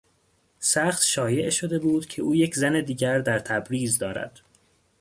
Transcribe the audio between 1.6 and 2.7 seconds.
بود که او یک